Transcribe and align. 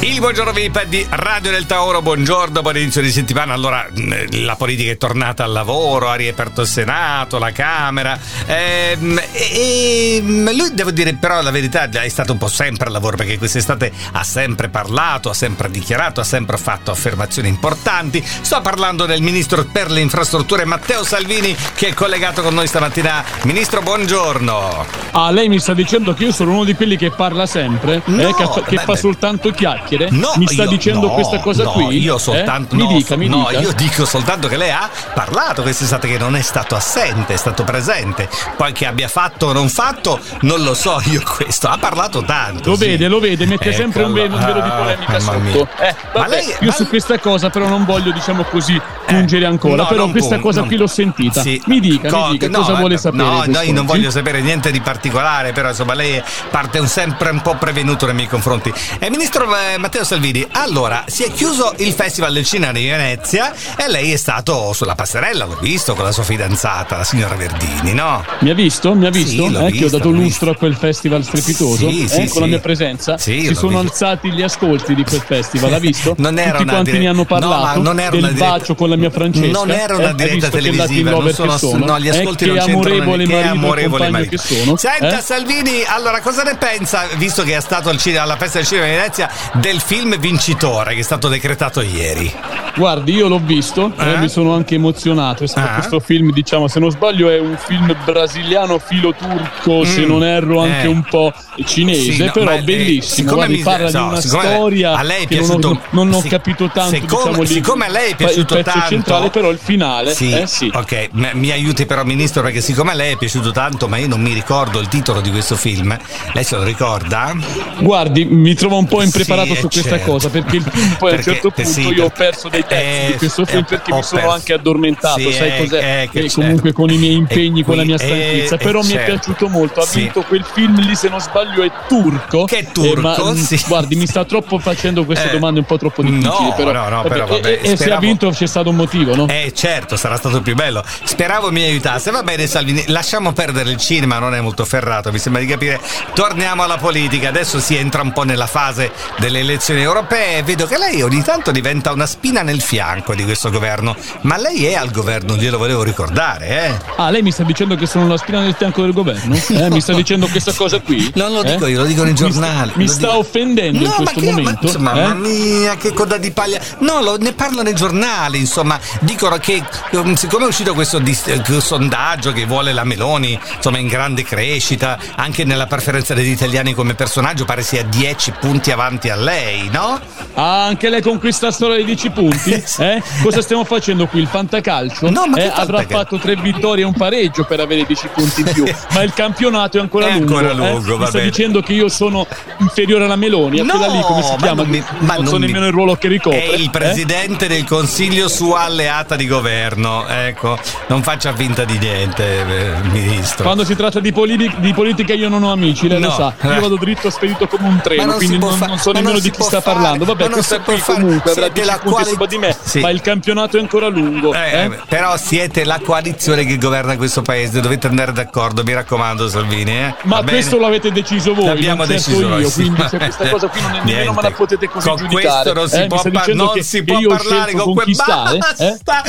Il 0.00 0.20
buongiorno 0.20 0.52
VIP 0.52 0.84
di 0.84 1.04
Radio 1.10 1.50
del 1.50 1.66
Tauro, 1.66 2.00
buongiorno, 2.00 2.62
buon 2.62 2.76
inizio 2.76 3.02
di 3.02 3.10
settimana. 3.10 3.52
Allora, 3.52 3.84
la 4.30 4.54
politica 4.54 4.92
è 4.92 4.96
tornata 4.96 5.42
al 5.42 5.50
lavoro, 5.50 6.08
ha 6.08 6.14
riaperto 6.14 6.60
il 6.60 6.68
Senato, 6.68 7.40
la 7.40 7.50
Camera. 7.50 8.16
Ehm, 8.46 9.20
e, 9.32 10.16
e, 10.16 10.22
lui, 10.22 10.72
devo 10.72 10.92
dire, 10.92 11.14
però, 11.14 11.42
la 11.42 11.50
verità 11.50 11.88
è 11.90 12.08
stato 12.08 12.30
un 12.30 12.38
po' 12.38 12.46
sempre 12.46 12.86
al 12.86 12.92
lavoro 12.92 13.16
perché 13.16 13.38
quest'estate 13.38 13.90
ha 14.12 14.22
sempre 14.22 14.68
parlato, 14.68 15.30
ha 15.30 15.34
sempre 15.34 15.68
dichiarato, 15.68 16.20
ha 16.20 16.24
sempre 16.24 16.58
fatto 16.58 16.92
affermazioni 16.92 17.48
importanti. 17.48 18.24
Sto 18.24 18.60
parlando 18.60 19.04
del 19.04 19.20
ministro 19.20 19.64
per 19.64 19.90
le 19.90 19.98
infrastrutture 19.98 20.64
Matteo 20.64 21.02
Salvini 21.02 21.56
che 21.74 21.88
è 21.88 21.94
collegato 21.94 22.40
con 22.42 22.54
noi 22.54 22.68
stamattina. 22.68 23.24
Ministro, 23.42 23.82
buongiorno. 23.82 24.86
Ah, 25.10 25.32
lei 25.32 25.48
mi 25.48 25.58
sta 25.58 25.74
dicendo 25.74 26.14
che 26.14 26.22
io 26.22 26.32
sono 26.32 26.52
uno 26.52 26.64
di 26.64 26.74
quelli 26.74 26.96
che 26.96 27.10
parla 27.10 27.46
sempre, 27.46 28.00
no, 28.04 28.28
eh, 28.28 28.34
che, 28.34 28.46
fa, 28.46 28.62
che 28.62 28.76
fa 28.76 28.94
soltanto 28.94 29.50
chiacchiere? 29.50 29.87
No, 30.10 30.32
mi 30.36 30.46
sta 30.46 30.64
io- 30.64 30.68
dicendo 30.68 31.06
no, 31.06 31.12
questa 31.14 31.38
cosa 31.40 31.64
no, 31.64 31.70
qui? 31.72 31.98
Io 31.98 32.16
Eh? 32.16 32.18
soltanto. 32.18 32.74
Mi 32.76 32.82
no, 32.84 32.88
dica, 32.96 33.16
mi 33.16 33.28
no, 33.28 33.46
dica. 33.48 33.60
io 33.60 33.72
dico 33.72 34.04
soltanto 34.04 34.48
che 34.48 34.56
lei 34.56 34.70
ha 34.70 34.88
parlato 35.14 35.62
quest'estate, 35.62 36.08
che 36.08 36.18
non 36.18 36.36
è 36.36 36.42
stato 36.42 36.74
assente, 36.76 37.34
è 37.34 37.36
stato 37.36 37.64
presente. 37.64 38.28
Poi 38.56 38.72
che 38.72 38.86
abbia 38.86 39.08
fatto 39.08 39.46
o 39.46 39.52
non 39.52 39.68
fatto, 39.68 40.20
non 40.42 40.62
lo 40.62 40.74
so 40.74 41.00
io 41.06 41.22
questo. 41.36 41.68
Ha 41.68 41.78
parlato 41.78 42.22
tanto. 42.24 42.70
Lo 42.70 42.76
sì. 42.76 42.86
vede, 42.86 43.08
lo 43.08 43.18
vede, 43.20 43.46
mette 43.46 43.68
Ecco, 43.68 43.76
sempre 43.76 44.02
un 44.04 44.12
velo, 44.12 44.36
un 44.36 44.44
velo 44.44 44.60
di 44.60 44.68
ah, 44.68 44.72
polemica 44.72 45.12
mia. 45.40 45.52
sotto. 45.52 45.68
Eh, 45.82 45.94
Ma 46.14 46.20
vabbè, 46.20 46.28
lei- 46.28 46.46
io 46.48 46.56
ma- 46.60 46.72
su 46.72 46.86
questa 46.88 47.18
cosa 47.18 47.50
però 47.50 47.68
non 47.68 47.84
voglio, 47.84 48.12
diciamo 48.12 48.44
così, 48.44 48.80
pungere 49.06 49.46
ancora, 49.46 49.82
No, 49.82 49.86
però 49.88 50.08
questa 50.08 50.34
pun- 50.36 50.44
cosa 50.44 50.62
qui 50.62 50.76
l'ho 50.76 50.86
sentita. 50.86 51.40
Sì. 51.40 51.60
Mi 51.66 51.80
dica, 51.80 52.08
Co- 52.08 52.26
mi 52.26 52.38
dica, 52.38 52.50
cosa 52.50 52.74
vuole 52.74 52.94
eh, 52.94 52.98
sapere? 52.98 53.22
No, 53.22 53.42
no, 53.46 53.60
io 53.60 53.72
non 53.72 53.86
voglio 53.86 54.10
sapere 54.10 54.40
niente 54.40 54.70
di 54.70 54.80
particolare, 54.80 55.52
però 55.52 55.68
insomma 55.68 55.94
lei 55.94 56.22
parte 56.50 56.78
un 56.78 56.86
sempre 56.88 57.30
un 57.30 57.40
po' 57.40 57.54
prevenuto 57.54 58.06
nei 58.06 58.14
miei 58.14 58.28
confronti. 58.28 58.72
Eh, 58.98 59.10
Ministro 59.10 59.46
eh, 59.56 59.77
Matteo 59.78 60.04
Salvini, 60.04 60.46
allora 60.52 61.04
si 61.06 61.22
è 61.22 61.32
chiuso 61.32 61.72
il 61.78 61.92
Festival 61.92 62.32
del 62.32 62.44
Cinema 62.44 62.72
di 62.72 62.86
Venezia 62.86 63.52
e 63.76 63.88
lei 63.88 64.12
è 64.12 64.16
stato 64.16 64.72
sulla 64.72 64.94
passerella, 64.94 65.44
l'ho 65.44 65.58
visto, 65.60 65.94
con 65.94 66.04
la 66.04 66.12
sua 66.12 66.24
fidanzata, 66.24 66.96
la 66.96 67.04
signora 67.04 67.34
Verdini, 67.36 67.92
no? 67.94 68.24
Mi 68.40 68.50
ha 68.50 68.54
visto? 68.54 68.94
Mi 68.94 69.06
ha 69.06 69.10
visto? 69.10 69.46
Sì, 69.48 69.54
eh, 69.54 69.58
che 69.58 69.58
ho 69.58 69.66
visto, 69.68 69.88
dato 69.96 70.10
lustro 70.10 70.50
a 70.50 70.56
quel 70.56 70.74
festival 70.74 71.22
strepitoso 71.24 71.88
Sì, 71.88 72.04
eh, 72.04 72.08
sì, 72.08 72.28
con 72.28 72.42
la 72.42 72.48
mia 72.48 72.58
presenza. 72.60 73.16
Sì, 73.18 73.46
si 73.46 73.54
sono 73.54 73.80
visto. 73.80 74.04
alzati 74.04 74.32
gli 74.32 74.42
ascolti 74.42 74.94
di 74.94 75.04
quel 75.04 75.20
festival, 75.20 75.72
ha 75.72 75.78
visto? 75.78 76.14
Non 76.18 76.38
era 76.38 76.50
Tutti 76.52 76.62
una 76.64 76.72
quanti 76.72 76.90
dire- 76.90 77.02
ne 77.04 77.08
hanno 77.10 77.16
No, 77.18 77.24
parlato 77.24 77.80
non 77.80 78.00
era 78.00 78.10
del 78.10 78.18
una 78.20 78.32
diretta- 78.32 78.50
bacio 78.50 78.74
con 78.74 78.88
la 78.88 78.96
mia 78.96 79.10
Francesca. 79.10 79.46
Non 79.50 79.70
era 79.70 79.96
una 79.96 80.10
eh, 80.10 80.14
diretta 80.14 80.34
visto 80.34 80.50
televisiva, 80.50 81.10
non 81.10 81.32
sono 81.32 81.56
sono, 81.58 81.84
no, 81.86 81.98
gli 82.00 82.08
eh, 82.08 82.18
ascolti 82.18 82.44
che 82.44 82.50
non 82.52 82.64
c'entrano 82.64 82.98
che 82.98 83.26
marito 83.26 83.36
amorevole 83.36 84.10
marito. 84.10 84.30
che 84.30 84.38
sono. 84.38 84.76
Senta 84.76 85.18
eh? 85.18 85.22
Salvini, 85.22 85.82
allora 85.86 86.20
cosa 86.20 86.42
ne 86.42 86.56
pensa, 86.56 87.06
visto 87.16 87.42
che 87.42 87.56
è 87.56 87.60
stato 87.60 87.88
al 87.88 87.98
cinema, 87.98 88.24
alla 88.24 88.36
festa 88.36 88.58
del 88.58 88.66
cinema 88.66 88.86
di 88.86 88.92
Venezia, 88.92 89.30
del 89.70 89.80
film 89.80 90.16
vincitore 90.18 90.94
che 90.94 91.00
è 91.00 91.02
stato 91.02 91.28
decretato 91.28 91.82
ieri? 91.82 92.32
Guardi, 92.74 93.12
io 93.12 93.28
l'ho 93.28 93.40
visto, 93.42 93.92
eh, 93.98 94.12
Eh? 94.12 94.18
mi 94.18 94.28
sono 94.28 94.54
anche 94.54 94.76
emozionato. 94.76 95.44
Ah. 95.56 95.74
questo 95.74 95.98
film, 96.00 96.32
diciamo, 96.32 96.68
se 96.68 96.78
non 96.80 96.90
sbaglio, 96.90 97.28
è 97.28 97.38
un 97.38 97.56
film 97.58 97.94
brasiliano 98.04 98.78
filo 98.78 99.12
turco, 99.12 99.84
se 99.84 100.02
Mm. 100.02 100.08
non 100.08 100.24
erro 100.24 100.60
anche 100.62 100.82
Eh. 100.82 100.86
un 100.86 101.02
po' 101.02 101.32
cinese, 101.64 102.12
Sì, 102.12 102.24
no, 102.24 102.30
però 102.30 102.44
ma, 102.46 102.54
eh, 102.54 102.62
bellissimo. 102.62 103.34
Guardi, 103.34 103.56
mi- 103.56 103.62
parla 103.62 103.90
so, 103.90 103.98
di 103.98 104.04
una 104.04 104.20
storia 104.20 104.94
a 104.94 105.02
lei 105.02 105.24
è 105.24 105.26
che 105.26 105.34
non 105.40 105.44
ho- 105.44 105.56
piaciuto- 105.58 105.80
non 105.90 106.12
ho, 106.14 106.20
sì, 106.20 106.28
capito 106.28 106.70
tanto, 106.72 106.94
siccome- 106.94 107.24
diciamo, 107.30 107.44
siccome 107.44 107.84
a 107.86 107.88
lei 107.88 108.06
è 108.06 108.08
il 108.10 108.16
piaciuto 108.16 108.54
pezzo 108.54 108.70
tanto- 108.70 108.88
centrale, 108.88 109.30
però 109.30 109.50
il 109.50 109.58
finale, 109.60 110.14
Sì, 110.14 110.30
eh, 110.32 110.46
sì. 110.46 110.70
ok, 110.72 111.08
m- 111.12 111.30
mi 111.34 111.50
aiuti 111.50 111.84
però 111.84 112.04
Ministro 112.04 112.42
perché 112.42 112.60
siccome 112.60 112.92
a 112.92 112.94
lei 112.94 113.12
è 113.14 113.16
piaciuto 113.16 113.50
tanto 113.50 113.88
ma 113.88 113.96
io 113.98 114.06
non 114.08 114.20
mi 114.20 114.32
ricordo 114.32 114.78
il 114.78 114.88
titolo 114.88 115.20
di 115.20 115.30
questo 115.30 115.56
film, 115.56 115.96
lei 116.32 116.44
se 116.44 116.56
lo 116.56 116.62
ricorda? 116.62 117.34
Guardi, 117.80 118.24
mi 118.24 118.54
trovo 118.54 118.78
un 118.78 118.86
po' 118.86 119.02
impreparato 119.02 119.54
su 119.58 119.66
eh, 119.66 119.70
questa 119.70 119.96
certo. 119.96 120.10
cosa 120.10 120.28
perché 120.30 120.60
poi 120.98 121.12
a 121.12 121.16
un 121.16 121.22
certo 121.22 121.48
eh, 121.48 121.52
punto 121.52 121.70
sì, 121.70 121.88
io 121.88 122.04
ho 122.04 122.10
perso 122.10 122.48
dei 122.48 122.64
pezzi 122.64 122.84
eh, 122.84 123.06
di 123.12 123.18
questo 123.18 123.44
film 123.44 123.60
eh, 123.60 123.64
perché 123.64 123.92
mi 123.92 124.02
sono 124.02 124.20
perso. 124.20 124.34
anche 124.34 124.52
addormentato, 124.52 125.18
Sì, 125.18 125.32
sai 125.32 125.48
eh, 125.48 125.58
cos'è? 125.58 126.02
eh, 126.02 126.08
che 126.10 126.32
comunque 126.32 126.72
con 126.72 126.90
i 126.90 126.96
miei 126.96 127.14
impegni, 127.14 127.62
con 127.62 127.76
la 127.76 127.84
mia 127.84 127.98
stanchezza, 127.98 128.54
eh, 128.54 128.58
però 128.58 128.80
eh, 128.80 128.84
mi 128.84 128.92
è 128.92 128.94
certo. 128.94 129.12
piaciuto 129.12 129.48
molto. 129.48 129.80
Ha 129.80 129.86
vinto 129.92 130.22
quel 130.22 130.44
film 130.44 130.80
lì, 130.80 130.94
se 130.94 131.08
non 131.08 131.20
sbaglio, 131.20 131.62
è 131.62 131.70
turco. 131.88 132.44
Che 132.44 132.58
è 132.58 132.72
turco, 132.72 132.98
Eh, 132.98 133.00
ma, 133.00 133.16
mm. 133.32 133.44
Guardi, 133.66 133.96
mi 133.96 134.06
sta 134.06 134.24
troppo 134.24 134.58
facendo 134.58 135.04
queste 135.04 135.28
Eh, 135.28 135.32
domande 135.32 135.60
un 135.60 135.66
po' 135.66 135.78
troppo 135.78 136.02
difficili. 136.02 136.52
però, 136.56 136.72
no, 136.72 136.88
no, 136.88 137.02
però, 137.02 137.26
vabbè, 137.26 137.60
e, 137.62 137.76
se 137.76 137.90
ha 137.90 137.98
vinto 137.98 138.30
c'è 138.30 138.46
stato 138.46 138.70
un 138.70 138.76
motivo, 138.76 139.14
no? 139.14 139.26
Eh 139.28 139.52
certo, 139.54 139.96
sarà 139.96 140.16
stato 140.16 140.40
più 140.40 140.54
bello. 140.54 140.82
Speravo 141.04 141.50
mi 141.50 141.62
aiutasse. 141.62 142.10
Va 142.10 142.22
bene 142.22 142.46
Salvini, 142.46 142.84
lasciamo 142.88 143.32
perdere 143.32 143.70
il 143.70 143.76
cinema, 143.76 144.18
non 144.18 144.34
è 144.34 144.40
molto 144.40 144.64
ferrato, 144.64 145.10
mi 145.12 145.18
sembra 145.18 145.40
di 145.40 145.48
capire. 145.48 145.80
Torniamo 146.14 146.62
alla 146.62 146.76
politica, 146.78 147.28
adesso 147.28 147.60
si 147.60 147.76
entra 147.76 148.02
un 148.02 148.12
po' 148.12 148.22
nella 148.24 148.46
fase 148.46 148.92
delle 149.18 149.42
elezioni 149.48 149.80
europee. 149.82 150.42
Vedo 150.42 150.66
che 150.66 150.78
lei 150.78 151.02
ogni 151.02 151.22
tanto 151.22 151.50
diventa 151.50 151.92
una 151.92 152.06
spina 152.06 152.42
nel 152.42 152.60
fianco 152.60 153.14
di 153.14 153.24
questo 153.24 153.50
governo, 153.50 153.96
ma 154.22 154.36
lei 154.36 154.66
è 154.66 154.74
al 154.74 154.90
governo, 154.90 155.36
glielo 155.36 155.58
volevo 155.58 155.82
ricordare, 155.82 156.48
eh? 156.48 156.78
Ah, 156.96 157.10
lei 157.10 157.22
mi 157.22 157.30
sta 157.32 157.42
dicendo 157.44 157.74
che 157.74 157.86
sono 157.86 158.06
la 158.06 158.16
spina 158.16 158.40
nel 158.40 158.54
fianco 158.54 158.82
del 158.82 158.92
governo? 158.92 159.36
Eh, 159.48 159.70
mi 159.70 159.80
sta 159.80 159.92
dicendo 159.94 160.26
questa 160.28 160.52
cosa 160.52 160.80
qui? 160.80 161.10
Non 161.14 161.32
lo 161.32 161.42
Eh? 161.42 161.52
dico 161.52 161.66
io, 161.66 161.78
lo 161.80 161.84
dico 161.86 162.02
nei 162.04 162.12
Mi 162.12 162.18
sta- 162.18 162.28
giornali. 162.30 162.72
Mi 162.76 162.88
sta 162.88 163.16
offendendo 163.16 163.78
in 163.78 163.84
No, 163.84 163.90
ma 163.98 164.10
questo 164.12 164.20
che, 164.20 164.30
momento. 164.30 164.78
ma, 164.78 164.92
eh? 164.92 165.02
mamma 165.02 165.14
mia, 165.14 165.76
che 165.76 165.92
coda 165.92 166.16
di 166.18 166.30
paglia. 166.30 166.60
No, 166.78 167.00
lo- 167.00 167.16
ne 167.18 167.32
parlano 167.32 167.68
i 167.68 167.74
giornali, 167.74 168.38
insomma, 168.38 168.78
dicono 169.00 169.36
che 169.38 169.62
um, 169.92 170.14
siccome 170.14 170.44
è 170.44 170.48
uscito 170.48 170.74
questo 170.74 170.98
dis- 170.98 171.26
eh, 171.26 171.42
sondaggio 171.60 172.32
che 172.32 172.44
vuole 172.44 172.72
la 172.72 172.84
Meloni, 172.84 173.38
insomma, 173.56 173.78
in 173.78 173.86
grande 173.88 174.22
crescita, 174.22 174.98
anche 175.16 175.44
nella 175.44 175.66
preferenza 175.66 176.14
degli 176.14 176.30
italiani 176.30 176.74
come 176.74 176.94
personaggio, 176.94 177.44
pare 177.44 177.62
sia 177.62 177.82
10 177.82 178.32
punti 178.40 178.70
avanti 178.70 179.08
a 179.08 179.16
lei, 179.16 179.37
no? 179.70 180.00
Ah, 180.34 180.64
anche 180.66 180.88
lei 180.88 181.02
con 181.02 181.18
questa 181.18 181.50
storia 181.50 181.76
di 181.76 181.84
10 181.84 182.10
punti? 182.10 182.52
Eh? 182.78 183.02
Cosa 183.22 183.42
stiamo 183.42 183.64
facendo 183.64 184.06
qui? 184.06 184.20
Il 184.20 184.26
fantacalcio? 184.28 185.10
No, 185.10 185.24
Eh, 185.34 185.50
Avrà 185.52 185.82
fatto 185.86 186.16
tre 186.18 186.36
vittorie 186.36 186.84
e 186.84 186.86
un 186.86 186.92
pareggio 186.92 187.44
per 187.44 187.60
avere 187.60 187.84
10 187.84 188.08
punti 188.14 188.40
in 188.42 188.50
più. 188.52 188.64
ma 188.94 189.02
il 189.02 189.12
campionato 189.12 189.78
è 189.78 189.80
ancora 189.80 190.06
È 190.06 190.12
lungo. 190.12 190.36
ancora 190.38 190.52
eh? 190.52 190.70
lungo, 190.72 191.06
sta 191.06 191.18
bene. 191.18 191.24
dicendo 191.30 191.60
che 191.60 191.72
io 191.72 191.88
sono 191.88 192.26
inferiore 192.58 193.04
alla 193.04 193.16
Meloni, 193.16 193.60
a 193.60 193.64
No, 193.64 193.72
quella 193.78 193.92
lì 193.92 194.00
come 194.02 194.22
si 194.22 194.30
ma 194.30 194.36
chiama? 194.36 194.62
non 194.62 194.70
mi- 194.70 194.84
ma 195.00 195.14
non 195.14 195.24
non 195.24 195.26
so 195.26 195.38
mi- 195.38 195.46
nemmeno 195.46 195.66
il 195.66 195.72
ruolo 195.72 195.96
che 195.96 196.08
ricopre. 196.08 196.50
È 196.50 196.54
il 196.54 196.66
eh? 196.66 196.70
presidente 196.70 197.48
del 197.48 197.64
consiglio 197.64 198.28
sua 198.28 198.60
alleata 198.60 199.16
di 199.16 199.26
governo, 199.26 200.06
ecco, 200.06 200.56
non 200.86 201.02
faccia 201.02 201.34
finta 201.34 201.64
di 201.64 201.78
niente, 201.78 202.24
eh, 202.40 202.72
ministro. 202.90 203.42
Quando 203.44 203.64
si 203.64 203.74
tratta 203.74 203.98
di, 204.00 204.12
poli- 204.12 204.36
di 204.58 204.72
politica 204.72 205.14
io 205.14 205.28
non 205.28 205.42
ho 205.42 205.50
amici, 205.52 205.88
lei 205.88 205.98
No. 206.00 206.06
lo 206.08 206.12
sa. 206.12 206.34
Io 206.48 206.60
vado 206.60 206.76
dritto 206.76 207.10
spedito 207.10 207.46
come 207.48 207.66
un 207.68 207.80
treno, 207.82 208.14
quindi 208.14 208.38
non, 208.38 208.52
fa- 208.56 208.66
non 208.66 208.78
so 208.78 208.92
nemmeno 208.92 209.12
non 209.14 209.20
di 209.30 209.36
chi 209.36 209.42
sta 209.42 209.60
fare. 209.60 209.74
parlando. 209.76 210.04
Ma 210.04 210.12
Vabbè, 210.14 210.28
non 210.28 210.42
si 210.42 210.58
può 210.60 210.76
fare. 210.76 211.00
comunque 211.00 211.30
avrà 211.30 211.42
Siete 211.44 211.52
10 211.60 211.66
la 211.68 211.78
punti 211.78 211.90
quali- 211.94 212.10
sopra 212.10 212.26
di 212.26 212.38
me, 212.38 212.56
Sì. 212.62 212.80
ma 212.80 212.90
il 212.90 213.00
campionato 213.00 213.56
è 213.56 213.60
ancora 213.60 213.88
lungo. 213.88 214.34
Eh, 214.34 214.38
eh? 214.50 214.64
eh, 214.64 214.78
però 214.88 215.16
siete 215.16 215.64
la 215.64 215.80
coalizione 215.82 216.44
che 216.44 216.58
governa 216.58 216.96
questo 216.96 217.22
paese, 217.22 217.60
dovete 217.60 217.86
andare 217.86 218.12
d'accordo, 218.12 218.62
mi 218.64 218.72
raccomando 218.74 219.28
Salvini. 219.28 219.70
Eh? 219.72 219.94
Ma 220.02 220.16
Va 220.16 220.22
bene? 220.22 220.30
questo 220.38 220.58
l'avete 220.58 220.90
deciso 220.92 221.34
voi, 221.34 221.46
L'abbiamo 221.46 221.84
non 221.84 221.88
deciso 221.88 222.26
noi, 222.28 222.40
io, 222.42 222.48
sì. 222.48 222.62
quindi 222.62 222.82
se 222.88 222.96
questa 222.98 223.28
cosa 223.28 223.46
qui 223.48 223.60
non 223.60 223.70
è 223.74 223.80
nemmeno 223.84 224.12
me 224.12 224.22
la 224.22 224.30
potete 224.30 224.68
così 224.68 224.88
Con 224.88 224.96
giudicare. 224.96 225.52
questo 225.52 225.52
non 225.52 225.68
si 225.68 225.76
eh? 225.76 225.86
Può, 225.86 226.02
par- 226.10 226.34
non 226.34 226.62
si 226.62 226.84
può 226.84 226.98
parlare 227.06 227.52
con 227.52 227.74
quel 227.74 227.74
conquistare, 227.74 228.36
eh? 228.58 228.78
basta. 228.84 229.02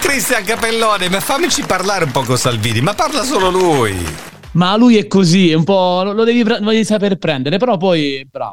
Cristian 0.00 0.44
Capellone, 0.44 1.08
ma 1.08 1.20
fammici 1.20 1.62
parlare 1.62 2.04
un 2.04 2.10
po' 2.10 2.22
con 2.22 2.36
Salvini, 2.36 2.80
ma 2.80 2.92
parla 2.94 3.22
solo 3.24 3.50
lui. 3.50 4.30
Ma 4.54 4.76
lui 4.76 4.98
è 4.98 5.06
così, 5.06 5.50
è 5.50 5.54
un 5.54 5.64
po'. 5.64 6.02
lo 6.02 6.24
devi, 6.24 6.44
pre- 6.44 6.60
lo 6.60 6.70
devi 6.70 6.84
saper 6.84 7.16
prendere, 7.16 7.56
però 7.56 7.76
poi 7.78 8.26
bravo. 8.30 8.50